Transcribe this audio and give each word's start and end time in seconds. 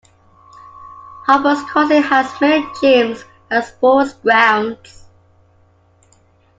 Hoppers 1.27 1.61
Crossing 1.69 2.01
has 2.01 2.41
many 2.41 2.63
gyms 2.73 3.23
and 3.51 3.63
sports 3.63 4.13
grounds. 4.13 5.05